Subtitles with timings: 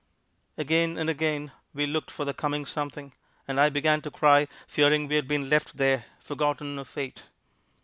[0.57, 3.13] Again and again we looked for the coming something,
[3.47, 7.25] and I began to cry, fearing we had been left there, forgotten of Fate.